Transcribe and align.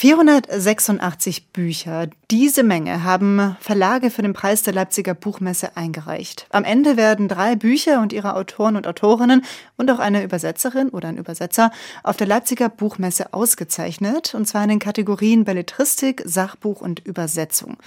486 0.00 1.48
Bücher. 1.48 2.06
Diese 2.30 2.62
Menge 2.62 3.02
haben 3.02 3.56
Verlage 3.58 4.10
für 4.10 4.22
den 4.22 4.32
Preis 4.32 4.62
der 4.62 4.72
Leipziger 4.72 5.12
Buchmesse 5.12 5.76
eingereicht. 5.76 6.46
Am 6.50 6.62
Ende 6.62 6.96
werden 6.96 7.26
drei 7.26 7.56
Bücher 7.56 8.00
und 8.00 8.12
ihre 8.12 8.36
Autoren 8.36 8.76
und 8.76 8.86
Autorinnen 8.86 9.44
und 9.76 9.90
auch 9.90 9.98
eine 9.98 10.22
Übersetzerin 10.22 10.90
oder 10.90 11.08
ein 11.08 11.16
Übersetzer 11.16 11.72
auf 12.04 12.16
der 12.16 12.28
Leipziger 12.28 12.68
Buchmesse 12.68 13.32
ausgezeichnet, 13.32 14.36
und 14.36 14.46
zwar 14.46 14.62
in 14.62 14.68
den 14.68 14.78
Kategorien 14.78 15.44
Belletristik, 15.44 16.22
Sachbuch 16.24 16.80
und 16.80 17.00
Übersetzung. 17.04 17.78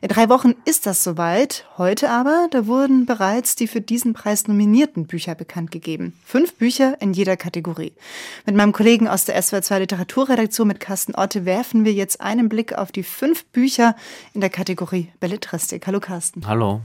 In 0.00 0.08
drei 0.08 0.30
Wochen 0.30 0.54
ist 0.64 0.86
das 0.86 1.04
soweit. 1.04 1.66
Heute 1.76 2.08
aber, 2.08 2.48
da 2.50 2.66
wurden 2.66 3.04
bereits 3.04 3.56
die 3.56 3.66
für 3.66 3.82
diesen 3.82 4.14
Preis 4.14 4.48
nominierten 4.48 5.06
Bücher 5.06 5.34
bekannt 5.34 5.70
gegeben. 5.70 6.14
Fünf 6.24 6.54
Bücher 6.54 6.96
in 7.00 7.12
jeder 7.12 7.36
Kategorie. 7.36 7.92
Mit 8.46 8.54
meinem 8.54 8.72
Kollegen 8.72 9.06
aus 9.06 9.26
der 9.26 9.42
SWR 9.42 9.60
2 9.60 9.80
Literaturredaktion 9.80 10.66
mit 10.66 10.80
Carsten 10.80 11.14
Otte 11.14 11.44
werfen 11.58 11.84
wir 11.84 11.92
jetzt 11.92 12.20
einen 12.20 12.48
Blick 12.48 12.72
auf 12.74 12.92
die 12.92 13.02
fünf 13.02 13.44
Bücher 13.46 13.96
in 14.32 14.40
der 14.40 14.48
Kategorie 14.48 15.08
Belletristik. 15.18 15.88
Hallo 15.88 15.98
Carsten. 15.98 16.46
Hallo. 16.46 16.82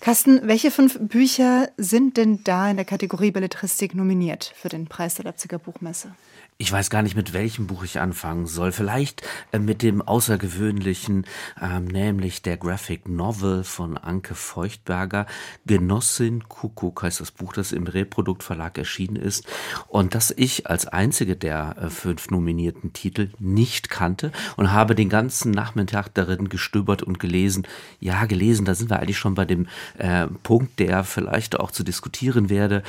Carsten, 0.00 0.46
welche 0.46 0.70
fünf 0.70 0.98
Bücher 1.00 1.70
sind 1.78 2.18
denn 2.18 2.44
da 2.44 2.68
in 2.68 2.76
der 2.76 2.84
Kategorie 2.84 3.30
Belletristik 3.30 3.94
nominiert 3.94 4.52
für 4.54 4.68
den 4.68 4.86
Preis 4.86 5.14
der 5.14 5.24
Leipziger 5.24 5.58
Buchmesse? 5.58 6.14
Ich 6.62 6.70
weiß 6.70 6.90
gar 6.90 7.02
nicht, 7.02 7.16
mit 7.16 7.32
welchem 7.32 7.66
Buch 7.66 7.82
ich 7.82 7.98
anfangen 7.98 8.46
soll. 8.46 8.70
Vielleicht 8.70 9.22
äh, 9.50 9.58
mit 9.58 9.82
dem 9.82 10.00
außergewöhnlichen, 10.00 11.26
äh, 11.60 11.80
nämlich 11.80 12.40
der 12.40 12.56
Graphic 12.56 13.08
Novel 13.08 13.64
von 13.64 13.98
Anke 13.98 14.36
Feuchtberger. 14.36 15.26
Genossin 15.66 16.48
Kuckuck 16.48 17.02
heißt 17.02 17.18
das 17.18 17.32
Buch, 17.32 17.52
das 17.52 17.72
im 17.72 17.88
Reprodukt 17.88 18.44
Verlag 18.44 18.78
erschienen 18.78 19.16
ist 19.16 19.44
und 19.88 20.14
das 20.14 20.32
ich 20.36 20.68
als 20.68 20.86
einzige 20.86 21.34
der 21.34 21.74
äh, 21.78 21.90
fünf 21.90 22.30
nominierten 22.30 22.92
Titel 22.92 23.30
nicht 23.40 23.90
kannte 23.90 24.30
und 24.56 24.70
habe 24.70 24.94
den 24.94 25.08
ganzen 25.08 25.50
Nachmittag 25.50 26.14
darin 26.14 26.48
gestöbert 26.48 27.02
und 27.02 27.18
gelesen. 27.18 27.66
Ja, 27.98 28.26
gelesen, 28.26 28.66
da 28.66 28.76
sind 28.76 28.88
wir 28.88 29.00
eigentlich 29.00 29.18
schon 29.18 29.34
bei 29.34 29.46
dem 29.46 29.66
äh, 29.98 30.28
Punkt, 30.44 30.78
der 30.78 31.02
vielleicht 31.02 31.58
auch 31.58 31.72
zu 31.72 31.82
diskutieren 31.82 32.50
werde. 32.50 32.84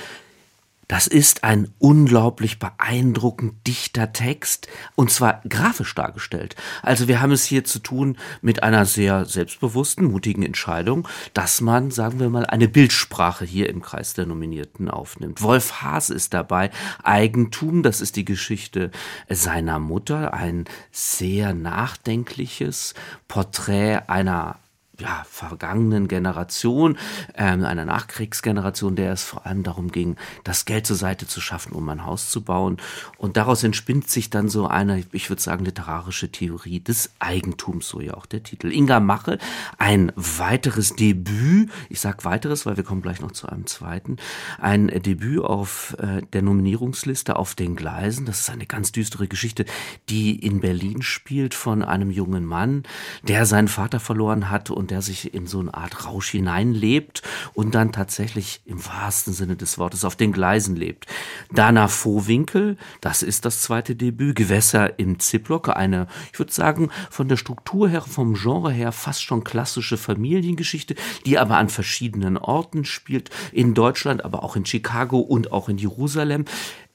Das 0.93 1.07
ist 1.07 1.43
ein 1.43 1.73
unglaublich 1.79 2.59
beeindruckend 2.59 3.65
dichter 3.65 4.13
Text 4.13 4.67
und 4.93 5.09
zwar 5.09 5.41
grafisch 5.49 5.95
dargestellt. 5.95 6.55
Also 6.83 7.07
wir 7.07 7.19
haben 7.19 7.31
es 7.31 7.45
hier 7.45 7.63
zu 7.63 7.79
tun 7.79 8.15
mit 8.43 8.61
einer 8.61 8.85
sehr 8.85 9.25
selbstbewussten, 9.25 10.05
mutigen 10.05 10.43
Entscheidung, 10.43 11.07
dass 11.33 11.61
man, 11.61 11.89
sagen 11.89 12.19
wir 12.19 12.29
mal, 12.29 12.45
eine 12.45 12.67
Bildsprache 12.67 13.43
hier 13.43 13.69
im 13.69 13.81
Kreis 13.81 14.13
der 14.13 14.27
Nominierten 14.27 14.87
aufnimmt. 14.87 15.41
Wolf 15.41 15.81
Haas 15.81 16.11
ist 16.11 16.35
dabei. 16.35 16.69
Eigentum, 17.01 17.81
das 17.81 17.99
ist 17.99 18.15
die 18.15 18.25
Geschichte 18.25 18.91
seiner 19.27 19.79
Mutter, 19.79 20.35
ein 20.35 20.65
sehr 20.91 21.55
nachdenkliches 21.55 22.93
Porträt 23.27 24.01
einer 24.09 24.59
ja, 25.03 25.25
vergangenen 25.29 26.07
Generation, 26.07 26.97
ähm, 27.35 27.65
einer 27.65 27.83
Nachkriegsgeneration, 27.83 28.95
der 28.95 29.11
es 29.11 29.21
vor 29.21 29.45
allem 29.45 29.63
darum 29.63 29.91
ging, 29.91 30.15
das 30.45 30.63
Geld 30.63 30.87
zur 30.87 30.95
Seite 30.95 31.27
zu 31.27 31.41
schaffen, 31.41 31.73
um 31.73 31.89
ein 31.89 32.05
Haus 32.05 32.29
zu 32.29 32.41
bauen. 32.41 32.77
Und 33.17 33.35
daraus 33.35 33.63
entspinnt 33.63 34.09
sich 34.09 34.29
dann 34.29 34.47
so 34.47 34.65
eine, 34.67 35.03
ich 35.11 35.29
würde 35.29 35.41
sagen, 35.41 35.65
literarische 35.65 36.31
Theorie 36.31 36.79
des 36.79 37.11
Eigentums, 37.19 37.89
so 37.89 37.99
ja 37.99 38.13
auch 38.13 38.25
der 38.25 38.43
Titel. 38.43 38.71
Inga 38.71 39.01
Mache, 39.01 39.39
ein 39.77 40.13
weiteres 40.15 40.95
Debüt, 40.95 41.69
ich 41.89 41.99
sage 41.99 42.23
weiteres, 42.23 42.65
weil 42.65 42.77
wir 42.77 42.85
kommen 42.85 43.01
gleich 43.01 43.19
noch 43.19 43.33
zu 43.33 43.47
einem 43.47 43.67
zweiten, 43.67 44.15
ein 44.57 44.87
Debüt 44.87 45.41
auf 45.43 45.97
äh, 45.99 46.21
der 46.31 46.43
Nominierungsliste 46.43 47.35
auf 47.35 47.55
den 47.55 47.75
Gleisen. 47.75 48.25
Das 48.25 48.39
ist 48.39 48.49
eine 48.49 48.67
ganz 48.67 48.93
düstere 48.93 49.27
Geschichte, 49.27 49.65
die 50.07 50.33
in 50.39 50.61
Berlin 50.61 51.01
spielt 51.01 51.53
von 51.53 51.83
einem 51.83 52.09
jungen 52.09 52.45
Mann, 52.45 52.83
der 53.23 53.45
seinen 53.45 53.67
Vater 53.67 53.99
verloren 53.99 54.49
hat 54.49 54.69
und 54.69 54.92
der 54.93 55.01
sich 55.01 55.33
in 55.33 55.47
so 55.47 55.59
eine 55.59 55.73
Art 55.73 56.05
Rausch 56.05 56.29
hineinlebt 56.29 57.23
und 57.55 57.73
dann 57.73 57.91
tatsächlich 57.91 58.61
im 58.65 58.85
wahrsten 58.85 59.33
Sinne 59.33 59.55
des 59.55 59.79
Wortes 59.79 60.05
auf 60.05 60.15
den 60.15 60.31
Gleisen 60.31 60.75
lebt. 60.75 61.07
Dana 61.51 61.87
Vohwinkel, 61.87 62.77
das 63.01 63.23
ist 63.23 63.43
das 63.43 63.63
zweite 63.63 63.95
Debüt, 63.95 64.35
Gewässer 64.35 64.99
im 64.99 65.17
Ziplock, 65.17 65.69
eine, 65.69 66.05
ich 66.31 66.37
würde 66.37 66.53
sagen, 66.53 66.91
von 67.09 67.27
der 67.27 67.37
Struktur 67.37 67.89
her, 67.89 68.01
vom 68.01 68.35
Genre 68.35 68.71
her 68.71 68.91
fast 68.91 69.23
schon 69.23 69.43
klassische 69.43 69.97
Familiengeschichte, 69.97 70.93
die 71.25 71.39
aber 71.39 71.57
an 71.57 71.69
verschiedenen 71.69 72.37
Orten 72.37 72.85
spielt, 72.85 73.31
in 73.51 73.73
Deutschland, 73.73 74.23
aber 74.23 74.43
auch 74.43 74.55
in 74.55 74.67
Chicago 74.67 75.17
und 75.17 75.51
auch 75.51 75.69
in 75.69 75.79
Jerusalem. 75.79 76.45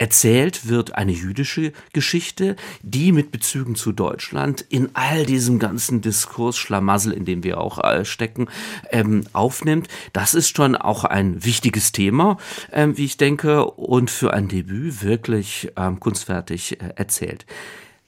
Erzählt 0.00 0.68
wird 0.68 0.94
eine 0.94 1.10
jüdische 1.10 1.72
Geschichte, 1.92 2.54
die 2.82 3.10
mit 3.10 3.32
Bezügen 3.32 3.74
zu 3.74 3.90
Deutschland 3.90 4.64
in 4.68 4.90
all 4.94 5.26
diesem 5.26 5.58
ganzen 5.58 6.00
Diskurs, 6.00 6.56
Schlamassel, 6.56 7.12
in 7.12 7.24
dem 7.24 7.42
wir 7.42 7.60
auch 7.60 7.82
äh, 7.82 8.04
stecken, 8.04 8.46
ähm, 8.90 9.24
aufnimmt. 9.32 9.88
Das 10.12 10.34
ist 10.34 10.56
schon 10.56 10.76
auch 10.76 11.02
ein 11.02 11.44
wichtiges 11.44 11.90
Thema, 11.90 12.38
ähm, 12.70 12.96
wie 12.96 13.06
ich 13.06 13.16
denke, 13.16 13.64
und 13.64 14.08
für 14.08 14.32
ein 14.32 14.46
Debüt 14.46 15.02
wirklich 15.02 15.72
ähm, 15.76 15.98
kunstfertig 15.98 16.80
äh, 16.80 16.90
erzählt. 16.94 17.44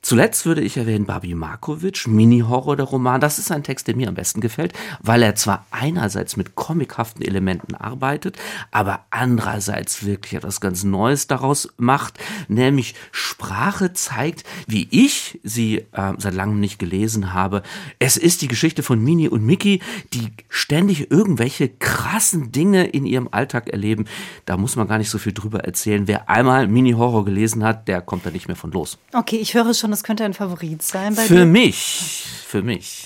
Zuletzt 0.03 0.47
würde 0.47 0.63
ich 0.63 0.79
erwähnen 0.79 1.05
Babi 1.05 1.35
Markovic, 1.35 2.07
Mini-Horror 2.09 2.75
der 2.77 2.87
Roman. 2.87 3.21
Das 3.21 3.39
ist 3.39 3.53
ein 3.53 3.63
Text, 3.63 3.87
der 3.87 3.95
mir 3.95 4.09
am 4.09 4.15
besten 4.15 4.41
gefällt, 4.41 4.73
weil 5.03 5.23
er 5.23 5.35
zwar 5.35 5.67
einerseits 5.71 6.39
mit 6.39 6.55
comichaften 6.55 7.23
Elementen 7.23 7.75
arbeitet, 7.75 8.39
aber 8.71 9.05
andererseits 9.11 10.07
wirklich 10.07 10.33
etwas 10.33 10.63
ganz 10.63 10.85
Neues 10.85 11.27
daraus 11.27 11.69
macht, 11.77 12.19
nämlich 12.49 12.95
Sprache 13.13 13.93
zeigt, 13.93 14.45
wie 14.67 14.89
ich 14.91 15.39
sie 15.45 15.85
äh, 15.93 16.15
seit 16.17 16.35
langem 16.35 16.61
nicht 16.61 16.79
gelesen 16.79 17.35
habe. 17.35 17.63
Es 17.99 18.17
ist 18.17 18.41
die 18.41 18.49
Geschichte 18.49 18.83
von 18.83 19.05
Mini 19.05 19.29
und 19.29 19.45
Mickey, 19.45 19.81
die 20.15 20.33
ständig 20.49 21.11
irgendwelche 21.11 21.69
krassen 21.69 22.53
Dinge 22.53 22.87
in 22.87 23.05
ihrem 23.05 23.29
Alltag 23.33 23.69
erleben. 23.69 24.07
Da 24.47 24.57
muss 24.57 24.77
man 24.77 24.89
gar 24.89 24.97
nicht 24.97 25.11
so 25.11 25.19
viel 25.19 25.35
drüber 25.35 25.61
erzählen. 25.65 26.09
Wer 26.09 26.31
einmal 26.31 26.69
Mini-Horror 26.69 27.27
gelesen 27.27 27.63
hat, 27.65 27.87
der 27.87 28.01
kommt 28.01 28.25
da 28.25 28.31
nicht 28.31 28.49
mehr 28.49 28.57
von 28.57 28.73
los. 28.73 28.97
Okay, 29.13 29.37
ich 29.37 29.53
höre 29.53 29.75
schon, 29.75 29.90
das 29.91 30.05
könnte 30.05 30.25
ein 30.25 30.35
Favorit 30.35 30.83
sein 30.83 31.15
bei 31.15 31.23
für 31.23 31.35
dir. 31.35 31.41
Für 31.41 31.47
mich, 31.47 32.25
für 32.47 32.63
mich. 32.63 33.05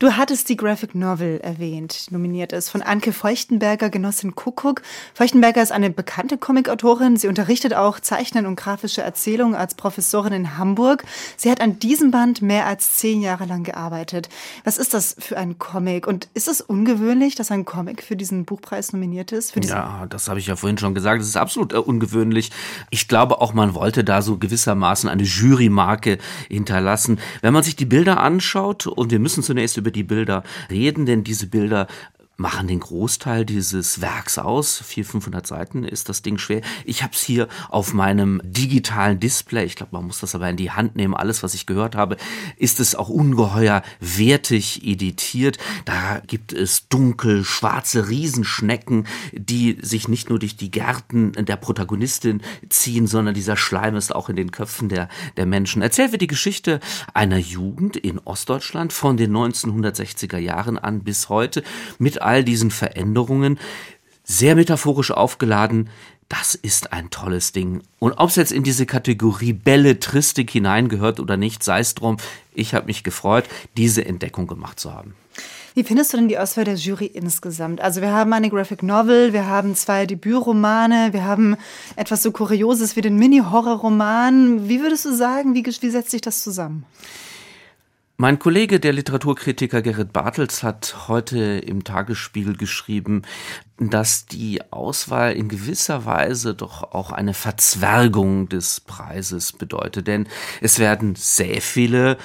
Du 0.00 0.16
hattest 0.16 0.48
die 0.48 0.56
Graphic 0.56 0.94
Novel 0.94 1.40
erwähnt, 1.42 2.06
nominiert 2.10 2.54
ist, 2.54 2.70
von 2.70 2.80
Anke 2.80 3.12
Feuchtenberger, 3.12 3.90
Genossin 3.90 4.34
Kuckuck. 4.34 4.80
Feuchtenberger 5.12 5.62
ist 5.62 5.72
eine 5.72 5.90
bekannte 5.90 6.38
Comicautorin. 6.38 7.18
Sie 7.18 7.28
unterrichtet 7.28 7.74
auch 7.74 8.00
Zeichnen 8.00 8.46
und 8.46 8.56
grafische 8.56 9.02
Erzählung 9.02 9.54
als 9.54 9.74
Professorin 9.74 10.32
in 10.32 10.56
Hamburg. 10.56 11.04
Sie 11.36 11.50
hat 11.50 11.60
an 11.60 11.80
diesem 11.80 12.12
Band 12.12 12.40
mehr 12.40 12.64
als 12.64 12.96
zehn 12.96 13.20
Jahre 13.20 13.44
lang 13.44 13.62
gearbeitet. 13.62 14.30
Was 14.64 14.78
ist 14.78 14.94
das 14.94 15.16
für 15.18 15.36
ein 15.36 15.58
Comic? 15.58 16.06
Und 16.06 16.30
ist 16.32 16.48
es 16.48 16.62
ungewöhnlich, 16.62 17.34
dass 17.34 17.50
ein 17.50 17.66
Comic 17.66 18.02
für 18.02 18.16
diesen 18.16 18.46
Buchpreis 18.46 18.94
nominiert 18.94 19.32
ist? 19.32 19.54
ja, 19.66 20.06
das 20.08 20.28
habe 20.28 20.40
ich 20.40 20.46
ja 20.46 20.56
vorhin 20.56 20.78
schon 20.78 20.94
gesagt. 20.94 21.20
Das 21.20 21.28
ist 21.28 21.36
absolut 21.36 21.74
äh, 21.74 21.76
ungewöhnlich. 21.76 22.52
Ich 22.88 23.06
glaube 23.06 23.42
auch, 23.42 23.52
man 23.52 23.74
wollte 23.74 24.02
da 24.02 24.22
so 24.22 24.38
gewissermaßen 24.38 25.10
eine 25.10 25.24
Jurymarke 25.24 26.16
hinterlassen. 26.48 27.20
Wenn 27.42 27.52
man 27.52 27.64
sich 27.64 27.76
die 27.76 27.84
Bilder 27.84 28.18
anschaut, 28.20 28.86
und 28.86 29.10
wir 29.10 29.18
müssen 29.18 29.42
zunächst 29.42 29.76
über 29.76 29.89
über 29.90 29.92
die 29.92 30.02
Bilder. 30.04 30.42
Reden, 30.70 31.06
denn 31.06 31.24
diese 31.24 31.46
Bilder 31.46 31.86
machen 32.40 32.68
den 32.68 32.80
Großteil 32.80 33.44
dieses 33.44 34.00
Werks 34.00 34.38
aus. 34.38 34.78
400, 34.78 35.10
500 35.10 35.46
Seiten 35.46 35.84
ist 35.84 36.08
das 36.08 36.22
Ding 36.22 36.38
schwer. 36.38 36.62
Ich 36.84 37.02
habe 37.02 37.12
es 37.12 37.20
hier 37.22 37.48
auf 37.68 37.92
meinem 37.92 38.40
digitalen 38.42 39.20
Display. 39.20 39.64
Ich 39.64 39.76
glaube, 39.76 39.94
man 39.94 40.06
muss 40.06 40.20
das 40.20 40.34
aber 40.34 40.48
in 40.48 40.56
die 40.56 40.70
Hand 40.70 40.96
nehmen. 40.96 41.14
Alles, 41.14 41.42
was 41.42 41.54
ich 41.54 41.66
gehört 41.66 41.94
habe, 41.94 42.16
ist 42.56 42.80
es 42.80 42.94
auch 42.94 43.10
ungeheuer 43.10 43.82
wertig 44.00 44.86
editiert. 44.86 45.58
Da 45.84 46.22
gibt 46.26 46.52
es 46.52 46.88
dunkel 46.88 47.44
schwarze 47.44 48.08
Riesenschnecken, 48.08 49.06
die 49.32 49.76
sich 49.82 50.08
nicht 50.08 50.30
nur 50.30 50.38
durch 50.38 50.56
die 50.56 50.70
Gärten 50.70 51.32
der 51.32 51.56
Protagonistin 51.56 52.40
ziehen, 52.70 53.06
sondern 53.06 53.34
dieser 53.34 53.58
Schleim 53.58 53.96
ist 53.96 54.14
auch 54.14 54.30
in 54.30 54.36
den 54.36 54.50
Köpfen 54.50 54.88
der, 54.88 55.08
der 55.36 55.44
Menschen. 55.44 55.82
Erzählt 55.82 56.12
wird 56.12 56.22
die 56.22 56.26
Geschichte 56.26 56.80
einer 57.12 57.38
Jugend 57.38 57.98
in 57.98 58.18
Ostdeutschland 58.18 58.94
von 58.94 59.18
den 59.18 59.36
1960er 59.36 60.38
Jahren 60.38 60.78
an 60.78 61.04
bis 61.04 61.28
heute 61.28 61.62
mit 61.98 62.22
all 62.30 62.44
diesen 62.44 62.70
Veränderungen, 62.70 63.58
sehr 64.22 64.54
metaphorisch 64.54 65.10
aufgeladen, 65.10 65.90
das 66.28 66.54
ist 66.54 66.92
ein 66.92 67.10
tolles 67.10 67.50
Ding. 67.50 67.82
Und 67.98 68.12
ob 68.12 68.28
es 68.28 68.36
jetzt 68.36 68.52
in 68.52 68.62
diese 68.62 68.86
Kategorie 68.86 69.52
Belletristik 69.52 70.48
hineingehört 70.48 71.18
oder 71.18 71.36
nicht, 71.36 71.64
sei 71.64 71.80
es 71.80 71.96
drum, 71.96 72.18
ich 72.54 72.72
habe 72.72 72.86
mich 72.86 73.02
gefreut, 73.02 73.46
diese 73.76 74.04
Entdeckung 74.04 74.46
gemacht 74.46 74.78
zu 74.78 74.94
haben. 74.94 75.14
Wie 75.74 75.82
findest 75.82 76.12
du 76.12 76.18
denn 76.18 76.28
die 76.28 76.38
Auswahl 76.38 76.64
der 76.64 76.76
Jury 76.76 77.06
insgesamt? 77.06 77.80
Also 77.80 78.00
wir 78.00 78.12
haben 78.12 78.32
eine 78.32 78.48
Graphic 78.48 78.84
Novel, 78.84 79.32
wir 79.32 79.46
haben 79.46 79.74
zwei 79.74 80.06
Debütromane, 80.06 81.08
wir 81.12 81.24
haben 81.24 81.56
etwas 81.96 82.22
so 82.22 82.30
Kurioses 82.30 82.94
wie 82.94 83.00
den 83.00 83.16
Mini-Horror-Roman. 83.16 84.68
Wie 84.68 84.80
würdest 84.80 85.06
du 85.06 85.14
sagen, 85.14 85.54
wie, 85.54 85.64
wie 85.64 85.90
setzt 85.90 86.12
sich 86.12 86.20
das 86.20 86.44
zusammen? 86.44 86.84
Mein 88.20 88.38
Kollege, 88.38 88.80
der 88.80 88.92
Literaturkritiker 88.92 89.80
Gerrit 89.80 90.12
Bartels, 90.12 90.62
hat 90.62 91.08
heute 91.08 91.38
im 91.38 91.84
Tagesspiegel 91.84 92.54
geschrieben, 92.54 93.22
dass 93.78 94.26
die 94.26 94.60
Auswahl 94.70 95.32
in 95.32 95.48
gewisser 95.48 96.04
Weise 96.04 96.54
doch 96.54 96.82
auch 96.92 97.12
eine 97.12 97.32
Verzwergung 97.32 98.50
des 98.50 98.80
Preises 98.80 99.54
bedeutet. 99.54 100.06
Denn 100.06 100.28
es 100.60 100.78
werden 100.78 101.14
sehr 101.14 101.62
viele 101.62 102.18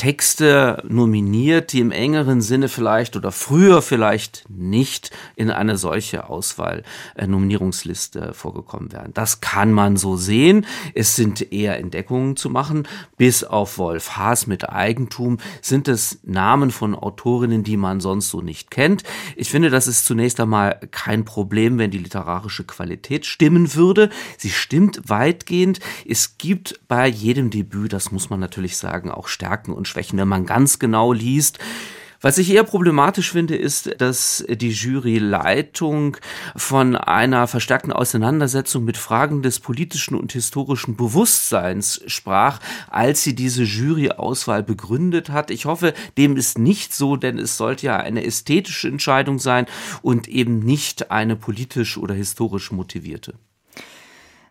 Texte 0.00 0.82
nominiert, 0.88 1.74
die 1.74 1.80
im 1.80 1.90
engeren 1.90 2.40
Sinne 2.40 2.70
vielleicht 2.70 3.16
oder 3.16 3.30
früher 3.30 3.82
vielleicht 3.82 4.46
nicht 4.48 5.10
in 5.36 5.50
eine 5.50 5.76
solche 5.76 6.30
Auswahl 6.30 6.84
äh, 7.16 7.26
Nominierungsliste 7.26 8.32
vorgekommen 8.32 8.92
wären. 8.92 9.12
Das 9.12 9.42
kann 9.42 9.74
man 9.74 9.98
so 9.98 10.16
sehen. 10.16 10.64
Es 10.94 11.16
sind 11.16 11.52
eher 11.52 11.76
Entdeckungen 11.76 12.36
zu 12.36 12.48
machen. 12.48 12.88
Bis 13.18 13.44
auf 13.44 13.76
Wolf 13.76 14.16
Haas 14.16 14.46
mit 14.46 14.70
Eigentum 14.70 15.36
sind 15.60 15.86
es 15.86 16.18
Namen 16.22 16.70
von 16.70 16.94
Autorinnen, 16.94 17.62
die 17.62 17.76
man 17.76 18.00
sonst 18.00 18.30
so 18.30 18.40
nicht 18.40 18.70
kennt. 18.70 19.02
Ich 19.36 19.50
finde, 19.50 19.68
das 19.68 19.86
ist 19.86 20.06
zunächst 20.06 20.40
einmal 20.40 20.80
kein 20.92 21.26
Problem, 21.26 21.76
wenn 21.76 21.90
die 21.90 21.98
literarische 21.98 22.64
Qualität 22.64 23.26
stimmen 23.26 23.74
würde. 23.74 24.08
Sie 24.38 24.48
stimmt 24.48 25.10
weitgehend. 25.10 25.78
Es 26.08 26.38
gibt 26.38 26.80
bei 26.88 27.06
jedem 27.06 27.50
Debüt, 27.50 27.92
das 27.92 28.12
muss 28.12 28.30
man 28.30 28.40
natürlich 28.40 28.78
sagen, 28.78 29.10
auch 29.10 29.28
Stärken 29.28 29.74
und 29.74 29.89
Schwächen, 29.90 30.18
wenn 30.18 30.28
man 30.28 30.46
ganz 30.46 30.78
genau 30.78 31.12
liest. 31.12 31.58
Was 32.22 32.36
ich 32.36 32.50
eher 32.50 32.64
problematisch 32.64 33.32
finde, 33.32 33.56
ist, 33.56 33.98
dass 33.98 34.44
die 34.46 34.68
Juryleitung 34.68 36.18
von 36.54 36.94
einer 36.94 37.46
verstärkten 37.46 37.94
Auseinandersetzung 37.94 38.84
mit 38.84 38.98
Fragen 38.98 39.40
des 39.40 39.58
politischen 39.58 40.14
und 40.14 40.32
historischen 40.32 40.96
Bewusstseins 40.96 42.02
sprach, 42.08 42.60
als 42.90 43.22
sie 43.22 43.34
diese 43.34 43.62
Juryauswahl 43.62 44.62
begründet 44.62 45.30
hat. 45.30 45.50
Ich 45.50 45.64
hoffe, 45.64 45.94
dem 46.18 46.36
ist 46.36 46.58
nicht 46.58 46.92
so, 46.92 47.16
denn 47.16 47.38
es 47.38 47.56
sollte 47.56 47.86
ja 47.86 47.96
eine 47.96 48.22
ästhetische 48.22 48.88
Entscheidung 48.88 49.38
sein 49.38 49.64
und 50.02 50.28
eben 50.28 50.58
nicht 50.58 51.10
eine 51.10 51.36
politisch 51.36 51.96
oder 51.96 52.12
historisch 52.12 52.70
motivierte. 52.70 53.32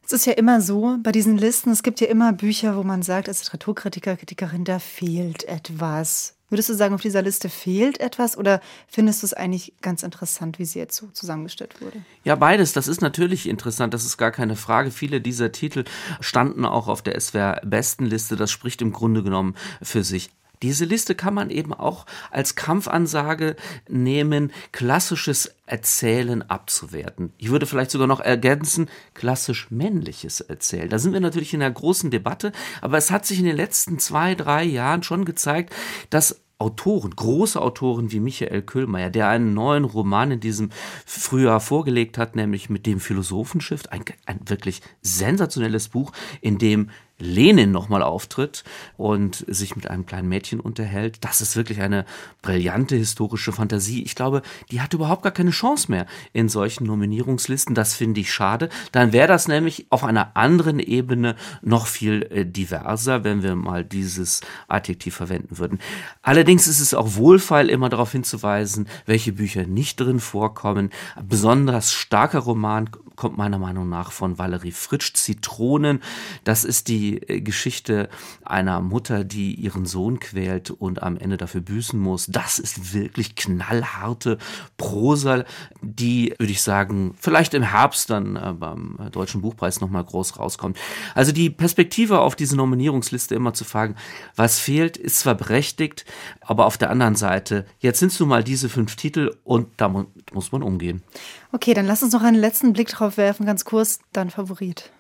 Es 0.10 0.14
ist 0.14 0.26
ja 0.26 0.34
immer 0.34 0.60
so 0.60 0.98
bei 1.04 1.12
diesen 1.12 1.38
Listen, 1.38 1.70
es 1.70 1.84
gibt 1.84 2.02
ja 2.02 2.08
immer 2.08 2.34
Bücher, 2.34 2.76
wo 2.76 2.82
man 2.82 3.04
sagt, 3.04 3.28
als 3.28 3.44
Literaturkritiker, 3.44 4.18
Kritikerin, 4.18 4.64
da 4.64 4.80
fehlt 4.80 5.44
etwas. 5.44 6.34
Würdest 6.50 6.68
du 6.68 6.74
sagen, 6.74 6.96
auf 6.96 7.02
dieser 7.02 7.22
Liste 7.22 7.48
fehlt 7.48 8.00
etwas 8.00 8.36
oder 8.36 8.60
findest 8.88 9.22
du 9.22 9.28
es 9.28 9.36
eigentlich 9.36 9.72
ganz 9.82 10.02
interessant, 10.02 10.58
wie 10.58 10.66
sie 10.66 10.80
jetzt 10.80 10.96
so 10.96 11.10
zusammengestellt 11.14 11.80
wurde? 11.80 12.04
Ja, 12.24 12.34
beides. 12.34 12.74
Das 12.74 12.88
ist 12.88 13.04
natürlich 13.04 13.48
interessant. 13.48 13.94
Das 13.94 14.04
ist 14.04 14.18
gar 14.18 14.32
keine 14.32 14.56
Frage. 14.56 14.90
Viele 14.90 15.22
dieser 15.22 15.52
Titel 15.52 15.84
standen 16.22 16.66
auch 16.66 16.88
auf 16.88 17.04
der 17.04 17.20
SWR-Bestenliste. 17.22 18.36
Das 18.36 18.50
spricht 18.50 18.82
im 18.82 18.92
Grunde 18.92 19.22
genommen 19.22 19.54
für 19.84 20.04
sich. 20.04 20.32
Diese 20.62 20.86
Liste 20.86 21.16
kann 21.16 21.34
man 21.34 21.50
eben 21.50 21.74
auch 21.74 22.06
als 22.32 22.56
Kampfansage 22.56 23.56
nehmen, 23.88 24.52
klassisches 24.72 25.56
Erzählen 25.66 26.42
abzuwerten. 26.50 27.32
Ich 27.38 27.50
würde 27.50 27.66
vielleicht 27.66 27.92
sogar 27.92 28.08
noch 28.08 28.20
ergänzen, 28.20 28.90
klassisch 29.14 29.72
männliches 29.72 30.42
Erzählen. 30.42 30.90
Da 30.90 31.00
sind 31.00 31.14
wir 31.14 31.22
natürlich 31.22 31.54
in 31.54 31.62
einer 31.62 31.74
großen 31.74 32.12
Debatte, 32.12 32.52
aber 32.82 32.98
es 32.98 33.10
hat 33.12 33.26
sich 33.26 33.40
in 33.40 33.46
den 33.46 33.56
letzten 33.56 34.00
zwei, 34.00 34.36
drei 34.36 34.64
Jahren 34.64 35.04
schon 35.04 35.26
gezeigt, 35.26 35.74
dass 36.10 36.42
Autoren, 36.58 37.16
große 37.16 37.62
Autoren 37.62 38.12
wie 38.12 38.20
Michael 38.20 38.62
Köhlmeier, 38.62 39.10
der 39.10 39.30
einen 39.30 39.54
neuen 39.54 39.86
Roman 39.86 40.32
in 40.32 40.40
diesem 40.42 40.72
Frühjahr 41.06 41.62
vorgelegt 41.62 42.18
hat, 42.18 42.36
nämlich 42.36 42.70
mit 42.70 42.86
dem 42.86 43.00
Philosophenschiff, 43.00 43.84
ein, 43.92 44.04
ein 44.26 44.42
wirklich 44.44 44.82
sensationelles 45.02 45.88
Buch, 45.88 46.12
in 46.42 46.58
dem 46.58 46.90
Lenin 47.20 47.72
nochmal 47.72 48.02
auftritt 48.02 48.64
und 48.98 49.46
sich 49.48 49.76
mit 49.76 49.90
einem 49.90 50.06
kleinen 50.06 50.30
Mädchen 50.30 50.60
unterhält. 50.60 51.24
Das 51.24 51.42
ist 51.42 51.56
wirklich 51.56 51.82
eine 51.82 52.06
brillante 52.42 52.96
historische 52.96 53.52
Fantasie. 53.52 54.04
Ich 54.04 54.16
glaube, 54.16 54.42
die 54.72 54.82
hat 54.82 54.94
überhaupt 54.94 55.24
gar 55.24 55.32
keine 55.32 55.52
Chance 55.52 55.92
mehr 55.92 56.06
in 56.34 56.50
solchen 56.50 56.88
Nominierungslisten. 56.88 57.76
Das 57.76 57.94
finde 57.94 58.22
ich 58.22 58.32
schade. 58.32 58.70
Dann 58.92 59.12
wäre 59.14 59.28
das 59.28 59.48
nämlich 59.48 59.88
auf 59.90 60.04
einer 60.04 60.36
anderen 60.36 60.80
Ebene 60.80 61.36
noch 61.62 61.88
viel 61.88 62.24
äh, 62.32 62.46
diverser, 62.46 63.24
wenn 63.24 63.44
wir 63.44 63.56
mal 63.56 63.84
dieses 63.84 64.42
Adjektiv 64.68 65.16
verwenden 65.16 65.58
würden. 65.58 65.80
Allerdings 66.22 66.68
ist 66.68 66.80
es 66.80 66.94
auch 66.94 67.16
wohlfeil, 67.16 67.70
immer 67.70 67.90
darauf 67.90 68.12
hinzuweisen, 68.12 68.88
welche 69.06 69.34
Bücher 69.34 69.66
nicht 69.66 70.00
drin 70.00 70.20
vorkommen. 70.20 70.90
besonders 71.22 71.94
starker 71.94 72.40
Roman 72.40 72.90
kommt 73.20 73.38
meiner 73.38 73.60
Meinung 73.60 73.90
nach 73.90 74.14
von 74.14 74.38
Valerie 74.38 74.72
Fritsch, 74.72 75.14
Zitronen. 75.14 76.02
Das 76.46 76.64
ist 76.64 76.88
die 76.88 77.18
äh, 77.18 77.42
Geschichte 77.42 78.08
einer 78.46 78.80
Mutter, 78.80 79.26
die 79.26 79.56
ihren 79.56 79.86
Sohn 79.86 80.22
quält 80.22 80.72
und 80.72 81.04
am 81.04 81.18
Ende 81.18 81.36
dafür 81.36 81.60
büßen 81.60 82.00
muss. 82.00 82.28
Das 82.28 82.60
ist 82.60 82.94
wirklich 82.94 83.36
knallharte 83.36 84.38
Prosa, 84.78 85.44
die, 85.82 86.34
würde 86.38 86.54
ich 86.54 86.62
sagen, 86.62 87.14
vielleicht 87.20 87.54
im 87.54 87.64
Herbst 87.64 88.10
dann 88.10 88.38
äh, 88.38 88.54
beim 88.54 88.98
Deutschen 89.12 89.42
Buchpreis 89.42 89.82
nochmal 89.82 90.06
groß 90.06 90.40
rauskommt. 90.40 90.78
Also 91.14 91.34
die 91.34 91.50
Perspektive 91.50 92.22
auf 92.22 92.38
diese 92.38 92.56
Nominierungsliste 92.56 93.36
immer 93.36 93.54
zu 93.54 93.66
fragen, 93.66 93.96
was 94.38 94.60
fehlt, 94.60 94.96
ist 94.96 95.20
zwar 95.20 95.36
berechtigt, 95.36 96.06
aber 96.40 96.66
auf 96.66 96.78
der 96.78 96.90
anderen 96.90 97.16
Seite, 97.16 97.66
jetzt 97.80 98.00
sind 98.00 98.14
es 98.14 98.20
nun 98.22 98.30
mal 98.30 98.46
diese 98.46 98.70
fünf 98.70 98.96
Titel 98.96 99.36
und 99.44 99.68
damit 99.76 100.08
muss 100.34 100.54
man 100.54 100.64
umgehen. 100.64 101.04
Okay, 101.52 101.74
dann 101.74 101.88
lass 101.88 102.04
uns 102.04 102.14
noch 102.14 102.22
einen 102.22 102.38
letzten 102.38 102.74
Blick 102.74 102.90
drauf 102.90 103.09
werfen, 103.18 103.46
ganz 103.46 103.66
kurz, 103.66 104.00
dein 104.14 104.30
Favorit. 104.30 104.92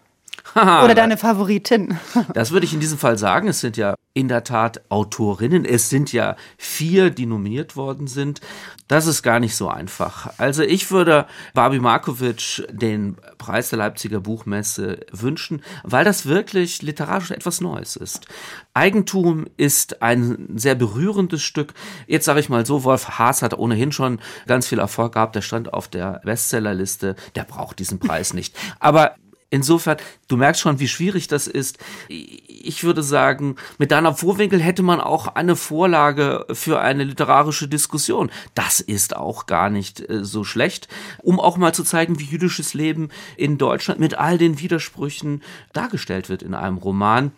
Oder 0.55 0.95
deine 0.95 1.17
Favoritin. 1.17 1.97
das 2.33 2.51
würde 2.51 2.65
ich 2.65 2.73
in 2.73 2.79
diesem 2.79 2.97
Fall 2.97 3.17
sagen. 3.17 3.47
Es 3.47 3.59
sind 3.59 3.77
ja 3.77 3.95
in 4.13 4.27
der 4.27 4.43
Tat 4.43 4.81
Autorinnen. 4.89 5.65
Es 5.65 5.89
sind 5.89 6.11
ja 6.11 6.35
vier, 6.57 7.09
die 7.09 7.25
nominiert 7.25 7.75
worden 7.75 8.07
sind. 8.07 8.41
Das 8.87 9.05
ist 9.05 9.21
gar 9.21 9.39
nicht 9.39 9.55
so 9.55 9.69
einfach. 9.69 10.31
Also 10.37 10.63
ich 10.63 10.89
würde 10.89 11.27
Barbie 11.53 11.79
Markovic 11.79 12.67
den 12.71 13.17
Preis 13.37 13.69
der 13.69 13.77
Leipziger 13.77 14.19
Buchmesse 14.19 15.01
wünschen, 15.11 15.61
weil 15.83 16.03
das 16.03 16.25
wirklich 16.25 16.81
literarisch 16.81 17.31
etwas 17.31 17.61
Neues 17.61 17.95
ist. 17.95 18.25
Eigentum 18.73 19.45
ist 19.57 20.01
ein 20.01 20.47
sehr 20.55 20.75
berührendes 20.75 21.43
Stück. 21.43 21.73
Jetzt 22.07 22.25
sage 22.25 22.39
ich 22.39 22.49
mal 22.49 22.65
so, 22.65 22.83
Wolf 22.83 23.19
Haas 23.19 23.41
hat 23.41 23.57
ohnehin 23.57 23.91
schon 23.91 24.19
ganz 24.47 24.67
viel 24.67 24.79
Erfolg 24.79 25.13
gehabt. 25.13 25.35
Der 25.35 25.41
stand 25.41 25.71
auf 25.71 25.87
der 25.87 26.21
Bestsellerliste. 26.25 27.15
Der 27.35 27.43
braucht 27.43 27.79
diesen 27.79 27.99
Preis 27.99 28.33
nicht. 28.33 28.55
Aber 28.79 29.15
Insofern, 29.51 29.97
du 30.27 30.37
merkst 30.37 30.61
schon, 30.61 30.79
wie 30.79 30.87
schwierig 30.87 31.27
das 31.27 31.47
ist. 31.47 31.79
Ich 32.07 32.83
würde 32.83 33.01
sagen, 33.01 33.55
mit 33.79 33.91
Dana 33.91 34.13
Vorwinkel 34.13 34.61
hätte 34.61 34.83
man 34.83 35.01
auch 35.01 35.27
eine 35.27 35.55
Vorlage 35.55 36.45
für 36.51 36.79
eine 36.81 37.03
literarische 37.03 37.67
Diskussion. 37.67 38.29
Das 38.53 38.79
ist 38.79 39.15
auch 39.15 39.47
gar 39.47 39.71
nicht 39.71 40.07
äh, 40.07 40.23
so 40.23 40.43
schlecht, 40.43 40.87
um 41.17 41.39
auch 41.39 41.57
mal 41.57 41.73
zu 41.73 41.83
zeigen, 41.83 42.19
wie 42.19 42.25
jüdisches 42.25 42.75
Leben 42.75 43.09
in 43.37 43.57
Deutschland 43.57 43.99
mit 43.99 44.15
all 44.15 44.37
den 44.37 44.59
Widersprüchen 44.59 45.41
dargestellt 45.73 46.29
wird 46.29 46.43
in 46.43 46.53
einem 46.53 46.77
Roman. 46.77 47.31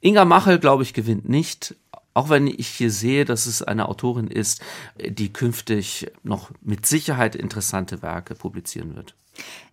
Inga 0.00 0.26
Machel, 0.26 0.58
glaube 0.58 0.82
ich, 0.82 0.92
gewinnt 0.92 1.28
nicht. 1.30 1.76
Auch 2.12 2.28
wenn 2.28 2.46
ich 2.46 2.68
hier 2.68 2.90
sehe, 2.90 3.24
dass 3.24 3.46
es 3.46 3.62
eine 3.62 3.88
Autorin 3.88 4.28
ist, 4.28 4.60
die 5.00 5.32
künftig 5.32 6.12
noch 6.22 6.50
mit 6.60 6.84
Sicherheit 6.84 7.34
interessante 7.34 8.02
Werke 8.02 8.34
publizieren 8.34 8.94
wird. 8.94 9.14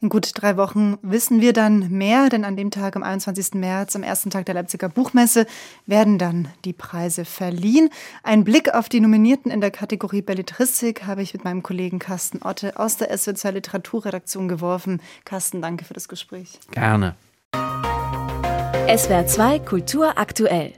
In 0.01 0.09
gut 0.09 0.31
drei 0.33 0.57
Wochen 0.57 0.97
wissen 1.01 1.41
wir 1.41 1.53
dann 1.53 1.89
mehr, 1.89 2.29
denn 2.29 2.43
an 2.45 2.55
dem 2.55 2.71
Tag, 2.71 2.95
am 2.95 3.03
21. 3.03 3.53
März, 3.53 3.95
am 3.95 4.03
ersten 4.03 4.29
Tag 4.29 4.45
der 4.45 4.55
Leipziger 4.55 4.89
Buchmesse, 4.89 5.45
werden 5.85 6.17
dann 6.17 6.47
die 6.65 6.73
Preise 6.73 7.25
verliehen. 7.25 7.89
Ein 8.23 8.43
Blick 8.43 8.73
auf 8.73 8.89
die 8.89 8.99
Nominierten 8.99 9.51
in 9.51 9.61
der 9.61 9.71
Kategorie 9.71 10.21
Belletristik 10.21 11.05
habe 11.05 11.21
ich 11.21 11.33
mit 11.33 11.43
meinem 11.43 11.63
Kollegen 11.63 11.99
Carsten 11.99 12.41
Otte 12.43 12.79
aus 12.79 12.97
der 12.97 13.15
SWZ 13.15 13.51
Literaturredaktion 13.51 14.47
geworfen. 14.47 15.01
Carsten, 15.25 15.61
danke 15.61 15.85
für 15.85 15.93
das 15.93 16.07
Gespräch. 16.07 16.59
Gerne. 16.71 17.15
SWR 17.53 19.25
2 19.25 19.59
Kultur 19.59 20.17
aktuell. 20.17 20.73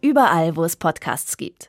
Überall, 0.00 0.56
wo 0.56 0.64
es 0.64 0.76
Podcasts 0.76 1.36
gibt. 1.36 1.62